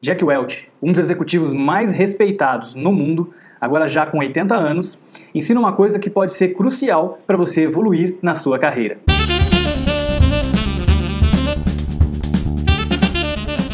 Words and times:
Jack 0.00 0.24
Welch, 0.24 0.70
um 0.80 0.92
dos 0.92 1.00
executivos 1.00 1.52
mais 1.52 1.90
respeitados 1.90 2.72
no 2.76 2.92
mundo, 2.92 3.34
agora 3.60 3.88
já 3.88 4.06
com 4.06 4.18
80 4.18 4.54
anos, 4.54 4.96
ensina 5.34 5.58
uma 5.58 5.72
coisa 5.72 5.98
que 5.98 6.08
pode 6.08 6.34
ser 6.34 6.54
crucial 6.54 7.18
para 7.26 7.36
você 7.36 7.62
evoluir 7.64 8.14
na 8.22 8.36
sua 8.36 8.60
carreira. 8.60 8.98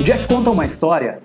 O 0.00 0.02
Jack 0.02 0.26
conta 0.26 0.48
uma 0.48 0.64
história 0.64 1.18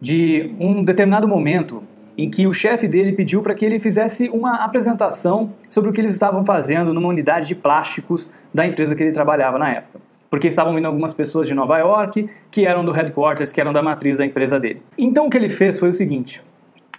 de 0.00 0.52
um 0.58 0.82
determinado 0.82 1.28
momento 1.28 1.84
em 2.18 2.28
que 2.28 2.48
o 2.48 2.52
chefe 2.52 2.88
dele 2.88 3.12
pediu 3.12 3.42
para 3.42 3.54
que 3.54 3.64
ele 3.64 3.78
fizesse 3.78 4.28
uma 4.30 4.64
apresentação 4.64 5.52
sobre 5.68 5.90
o 5.90 5.92
que 5.92 6.00
eles 6.00 6.14
estavam 6.14 6.44
fazendo 6.44 6.92
numa 6.92 7.06
unidade 7.06 7.46
de 7.46 7.54
plásticos 7.54 8.28
da 8.52 8.66
empresa 8.66 8.96
que 8.96 9.02
ele 9.04 9.12
trabalhava 9.12 9.60
na 9.60 9.70
época 9.70 10.09
porque 10.30 10.46
estavam 10.46 10.74
vindo 10.74 10.86
algumas 10.86 11.12
pessoas 11.12 11.48
de 11.48 11.54
Nova 11.54 11.76
York 11.78 12.30
que 12.50 12.64
eram 12.64 12.84
do 12.84 12.92
headquarters, 12.92 13.52
que 13.52 13.60
eram 13.60 13.72
da 13.72 13.82
matriz 13.82 14.18
da 14.18 14.24
empresa 14.24 14.60
dele. 14.60 14.80
Então 14.96 15.26
o 15.26 15.30
que 15.30 15.36
ele 15.36 15.50
fez 15.50 15.78
foi 15.78 15.88
o 15.88 15.92
seguinte: 15.92 16.40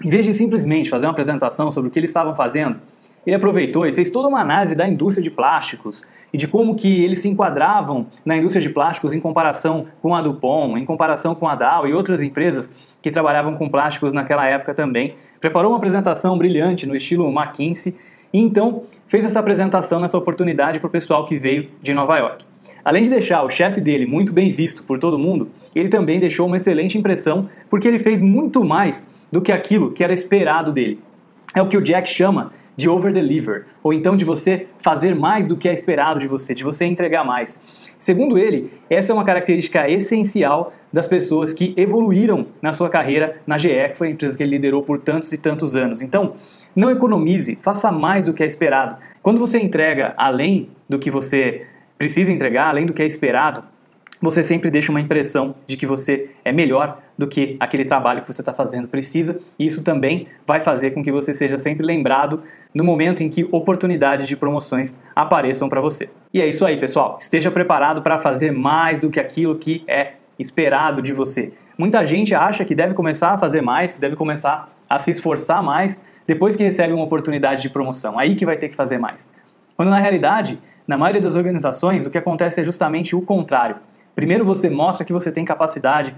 em 0.06 0.10
vez 0.10 0.26
de 0.26 0.34
simplesmente 0.34 0.90
fazer 0.90 1.06
uma 1.06 1.14
apresentação 1.14 1.72
sobre 1.72 1.90
o 1.90 1.92
que 1.92 1.98
eles 1.98 2.10
estavam 2.10 2.36
fazendo, 2.36 2.76
ele 3.26 3.36
aproveitou 3.36 3.86
e 3.86 3.94
fez 3.94 4.12
toda 4.12 4.28
uma 4.28 4.42
análise 4.42 4.76
da 4.76 4.88
indústria 4.88 5.24
de 5.24 5.32
plásticos 5.32 6.04
e 6.34 6.38
de 6.38 6.48
como 6.48 6.76
que 6.76 7.04
eles 7.04 7.20
se 7.20 7.30
enquadravam 7.30 8.08
na 8.26 8.38
indústria 8.38 8.62
de 8.62 8.70
plásticos 8.70 9.14
em 9.14 9.20
comparação 9.20 9.88
com 10.02 10.16
a 10.16 10.22
Dupont, 10.22 10.80
em 10.80 10.86
comparação 10.86 11.36
com 11.36 11.48
a 11.48 11.56
Dow 11.56 11.88
e 11.88 11.94
outras 11.94 12.22
empresas 12.22 12.74
que 13.02 13.12
trabalhavam 13.12 13.56
com 13.56 13.70
plásticos 13.70 14.14
naquela 14.14 14.46
época 14.46 14.74
também. 14.74 15.16
Preparou 15.40 15.72
uma 15.72 15.78
apresentação 15.78 16.38
brilhante 16.38 16.86
no 16.86 16.96
estilo 16.96 17.30
McKinsey 17.30 17.96
e 18.34 18.40
então 18.40 18.84
fez 19.08 19.26
essa 19.26 19.40
apresentação 19.40 20.00
nessa 20.00 20.18
oportunidade 20.18 20.80
para 20.80 20.88
o 20.88 20.92
pessoal 20.92 21.26
que 21.26 21.38
veio 21.38 21.70
de 21.82 21.94
Nova 21.94 22.18
York. 22.18 22.51
Além 22.84 23.04
de 23.04 23.10
deixar 23.10 23.44
o 23.44 23.50
chefe 23.50 23.80
dele 23.80 24.06
muito 24.06 24.34
bem 24.34 24.52
visto 24.52 24.84
por 24.84 25.00
todo 25.00 25.20
mundo, 25.20 25.50
ele 25.76 25.90
também 25.90 26.20
deixou 26.20 26.48
uma 26.48 26.58
excelente 26.58 26.98
impressão 26.98 27.50
porque 27.70 27.88
ele 27.88 28.00
fez 28.00 28.22
muito 28.22 28.64
mais 28.64 29.10
do 29.32 29.42
que 29.42 29.52
aquilo 29.52 29.92
que 29.92 30.04
era 30.04 30.14
esperado 30.14 30.72
dele. 30.72 31.00
É 31.56 31.62
o 31.62 31.68
que 31.68 31.78
o 31.78 31.82
Jack 31.82 32.10
chama 32.10 32.52
de 32.76 32.90
over-deliver, 32.90 33.66
ou 33.84 33.94
então 33.94 34.16
de 34.16 34.26
você 34.26 34.68
fazer 34.82 35.14
mais 35.14 35.46
do 35.46 35.58
que 35.58 35.70
é 35.70 35.74
esperado 35.74 36.20
de 36.20 36.28
você, 36.28 36.56
de 36.56 36.64
você 36.64 36.86
entregar 36.86 37.24
mais. 37.24 37.62
Segundo 38.00 38.38
ele, 38.38 38.72
essa 38.90 39.12
é 39.12 39.14
uma 39.14 39.26
característica 39.26 39.90
essencial 39.90 40.74
das 40.92 41.08
pessoas 41.08 41.54
que 41.54 41.74
evoluíram 41.78 42.48
na 42.62 42.72
sua 42.72 42.90
carreira 42.90 43.38
na 43.46 43.58
GE, 43.58 43.90
que 43.90 43.98
foi 43.98 44.08
a 44.08 44.12
empresa 44.12 44.36
que 44.36 44.42
ele 44.42 44.52
liderou 44.52 44.82
por 44.82 45.00
tantos 45.00 45.32
e 45.32 45.38
tantos 45.38 45.76
anos. 45.76 46.02
Então, 46.02 46.34
não 46.76 46.90
economize, 46.90 47.60
faça 47.62 47.92
mais 47.92 48.26
do 48.26 48.34
que 48.34 48.42
é 48.42 48.46
esperado. 48.46 48.98
Quando 49.22 49.40
você 49.40 49.60
entrega 49.60 50.14
além 50.18 50.70
do 50.90 50.98
que 50.98 51.12
você 51.12 51.68
precisa 52.02 52.34
entregar, 52.34 52.70
além 52.70 52.88
do 52.88 52.94
que 52.94 53.02
é 53.04 53.06
esperado, 53.06 53.64
você 54.20 54.44
sempre 54.44 54.72
deixa 54.72 54.92
uma 54.92 55.00
impressão 55.00 55.54
de 55.68 55.78
que 55.78 55.86
você 55.86 56.32
é 56.44 56.52
melhor 56.52 56.98
do 57.16 57.28
que 57.28 57.58
aquele 57.60 57.86
trabalho 57.86 58.24
que 58.24 58.34
você 58.34 58.42
está 58.42 58.52
fazendo 58.52 58.88
precisa, 58.88 59.40
e 59.60 59.68
isso 59.68 59.84
também 59.84 60.28
vai 60.48 60.62
fazer 60.62 60.92
com 60.92 61.04
que 61.04 61.12
você 61.12 61.32
seja 61.32 61.60
sempre 61.60 61.86
lembrado 61.86 62.42
no 62.74 62.84
momento 62.84 63.22
em 63.22 63.30
que 63.30 63.48
oportunidades 63.52 64.26
de 64.28 64.36
promoções 64.36 65.00
apareçam 65.16 65.70
para 65.70 65.80
você. 65.80 66.10
E 66.34 66.42
é 66.42 66.50
isso 66.50 66.66
aí, 66.66 66.80
pessoal. 66.80 67.20
Esteja 67.22 67.52
preparado 67.52 68.02
para 68.02 68.18
fazer 68.18 68.52
mais 68.52 69.00
do 69.00 69.12
que 69.12 69.20
aquilo 69.20 69.60
que 69.60 69.84
é 69.88 70.14
esperado 70.40 71.04
de 71.04 71.14
você. 71.14 71.54
Muita 71.78 72.04
gente 72.04 72.34
acha 72.34 72.66
que 72.66 72.74
deve 72.74 72.96
começar 72.96 73.34
a 73.34 73.38
fazer 73.38 73.62
mais, 73.62 73.94
que 73.94 74.02
deve 74.02 74.16
começar 74.16 74.74
a 74.90 74.98
se 74.98 75.12
esforçar 75.12 75.62
mais 75.62 76.04
depois 76.26 76.56
que 76.56 76.64
recebe 76.64 76.94
uma 76.94 77.04
oportunidade 77.04 77.62
de 77.62 77.70
promoção. 77.70 78.18
Aí 78.18 78.36
que 78.36 78.46
vai 78.46 78.58
ter 78.58 78.70
que 78.70 78.76
fazer 78.76 78.98
mais. 78.98 79.30
Quando 79.76 79.90
na 79.90 80.00
realidade 80.00 80.60
na 80.88 80.98
maioria 80.98 81.22
das 81.22 81.36
organizações, 81.36 82.06
o 82.06 82.10
que 82.10 82.18
acontece 82.18 82.62
é 82.62 82.64
justamente 82.64 83.16
o 83.16 83.22
contrário. 83.22 83.78
Primeiro 84.16 84.44
você 84.44 84.70
mostra 84.70 85.06
que 85.06 85.14
você 85.14 85.32
tem 85.32 85.46
capacidade, 85.46 86.16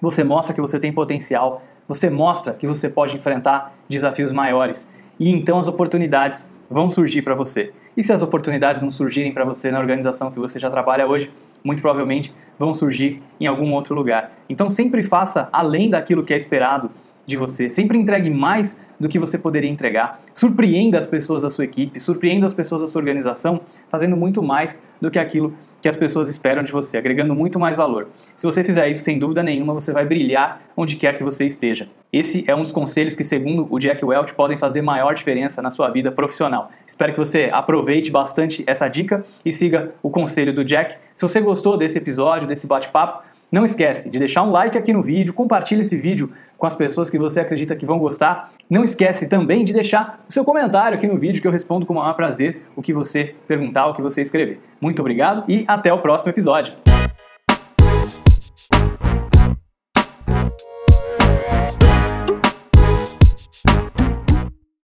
você 0.00 0.24
mostra 0.24 0.54
que 0.54 0.60
você 0.60 0.78
tem 0.78 0.92
potencial, 0.92 1.62
você 1.86 2.10
mostra 2.10 2.52
que 2.54 2.66
você 2.66 2.88
pode 2.88 3.16
enfrentar 3.16 3.74
desafios 3.88 4.32
maiores. 4.32 4.88
E 5.18 5.30
então 5.30 5.58
as 5.58 5.68
oportunidades 5.68 6.48
vão 6.70 6.90
surgir 6.90 7.22
para 7.22 7.34
você. 7.34 7.72
E 7.96 8.02
se 8.02 8.12
as 8.12 8.22
oportunidades 8.22 8.80
não 8.80 8.90
surgirem 8.90 9.32
para 9.32 9.44
você 9.44 9.70
na 9.70 9.80
organização 9.80 10.30
que 10.30 10.38
você 10.38 10.58
já 10.58 10.70
trabalha 10.70 11.06
hoje, 11.06 11.30
muito 11.64 11.82
provavelmente 11.82 12.32
vão 12.58 12.72
surgir 12.72 13.22
em 13.40 13.46
algum 13.46 13.72
outro 13.72 13.94
lugar. 13.94 14.32
Então 14.48 14.70
sempre 14.70 15.02
faça 15.02 15.48
além 15.52 15.90
daquilo 15.90 16.24
que 16.24 16.32
é 16.32 16.36
esperado 16.36 16.90
de 17.26 17.36
você. 17.36 17.70
Sempre 17.70 17.98
entregue 17.98 18.30
mais 18.30 18.78
do 18.98 19.08
que 19.08 19.18
você 19.18 19.38
poderia 19.38 19.70
entregar. 19.70 20.20
Surpreenda 20.34 20.98
as 20.98 21.06
pessoas 21.06 21.42
da 21.42 21.50
sua 21.50 21.64
equipe, 21.64 21.98
surpreenda 21.98 22.46
as 22.46 22.52
pessoas 22.52 22.82
da 22.82 22.88
sua 22.88 23.00
organização, 23.00 23.60
fazendo 23.88 24.16
muito 24.16 24.42
mais 24.42 24.80
do 25.00 25.10
que 25.10 25.18
aquilo 25.18 25.54
que 25.80 25.88
as 25.88 25.96
pessoas 25.96 26.28
esperam 26.28 26.62
de 26.62 26.72
você, 26.72 26.98
agregando 26.98 27.34
muito 27.34 27.58
mais 27.58 27.76
valor. 27.76 28.08
Se 28.36 28.44
você 28.44 28.62
fizer 28.62 28.88
isso, 28.90 29.02
sem 29.02 29.18
dúvida 29.18 29.42
nenhuma, 29.42 29.72
você 29.72 29.92
vai 29.92 30.04
brilhar 30.04 30.60
onde 30.76 30.96
quer 30.96 31.16
que 31.16 31.24
você 31.24 31.46
esteja. 31.46 31.88
Esse 32.12 32.44
é 32.46 32.54
um 32.54 32.60
dos 32.60 32.72
conselhos 32.72 33.16
que, 33.16 33.24
segundo 33.24 33.66
o 33.70 33.78
Jack 33.78 34.04
Welch, 34.04 34.34
podem 34.34 34.58
fazer 34.58 34.82
maior 34.82 35.14
diferença 35.14 35.62
na 35.62 35.70
sua 35.70 35.88
vida 35.88 36.12
profissional. 36.12 36.70
Espero 36.86 37.12
que 37.12 37.18
você 37.18 37.48
aproveite 37.52 38.10
bastante 38.10 38.62
essa 38.66 38.88
dica 38.88 39.24
e 39.44 39.50
siga 39.50 39.94
o 40.02 40.10
conselho 40.10 40.52
do 40.52 40.64
Jack. 40.64 40.96
Se 41.14 41.22
você 41.26 41.40
gostou 41.40 41.78
desse 41.78 41.96
episódio, 41.96 42.46
desse 42.46 42.66
bate-papo, 42.66 43.22
não 43.50 43.64
esquece 43.64 44.08
de 44.08 44.18
deixar 44.18 44.42
um 44.42 44.50
like 44.50 44.78
aqui 44.78 44.92
no 44.92 45.02
vídeo, 45.02 45.34
compartilhe 45.34 45.82
esse 45.82 45.96
vídeo 45.96 46.30
com 46.56 46.66
as 46.66 46.74
pessoas 46.74 47.10
que 47.10 47.18
você 47.18 47.40
acredita 47.40 47.74
que 47.74 47.86
vão 47.86 47.98
gostar. 47.98 48.52
Não 48.68 48.84
esquece 48.84 49.26
também 49.26 49.64
de 49.64 49.72
deixar 49.72 50.24
o 50.28 50.32
seu 50.32 50.44
comentário 50.44 50.96
aqui 50.96 51.06
no 51.06 51.16
vídeo 51.16 51.40
que 51.40 51.48
eu 51.48 51.52
respondo 51.52 51.86
com 51.86 51.94
o 51.94 51.96
maior 51.96 52.14
prazer 52.14 52.62
o 52.76 52.82
que 52.82 52.92
você 52.92 53.34
perguntar, 53.48 53.86
o 53.86 53.94
que 53.94 54.02
você 54.02 54.22
escrever. 54.22 54.60
Muito 54.80 55.00
obrigado 55.00 55.44
e 55.48 55.64
até 55.66 55.92
o 55.92 55.98
próximo 55.98 56.30
episódio. 56.30 56.74